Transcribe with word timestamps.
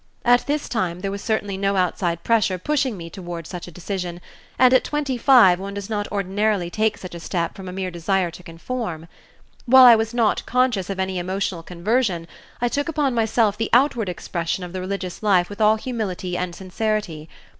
At 0.25 0.47
this 0.47 0.67
time 0.67 1.01
there 1.01 1.11
was 1.11 1.21
certainly 1.21 1.57
no 1.57 1.75
outside 1.75 2.23
pressure 2.23 2.57
pushing 2.57 2.97
me 2.97 3.07
towards 3.07 3.47
such 3.51 3.67
a 3.67 3.71
decision, 3.71 4.19
and 4.57 4.73
at 4.73 4.83
twenty 4.83 5.15
five 5.15 5.59
one 5.59 5.75
does 5.75 5.91
not 5.91 6.11
ordinarily 6.11 6.71
take 6.71 6.97
such 6.97 7.13
a 7.13 7.19
step 7.19 7.55
from 7.55 7.69
a 7.69 7.71
mere 7.71 7.91
desire 7.91 8.31
to 8.31 8.41
conform. 8.41 9.07
While 9.67 9.85
I 9.85 9.95
was 9.95 10.11
not 10.11 10.43
conscious 10.47 10.89
of 10.89 10.99
any 10.99 11.19
emotional 11.19 11.61
"conversion," 11.61 12.27
I 12.59 12.67
took 12.67 12.89
upon 12.89 13.13
myself 13.13 13.57
the 13.59 13.69
outward 13.73 14.09
expressions 14.09 14.65
of 14.65 14.73
the 14.73 14.79
religious 14.81 15.21
life 15.21 15.51
with 15.51 15.61
all 15.61 15.75
humility 15.75 16.35
and 16.35 16.55
sincerity. 16.55 17.29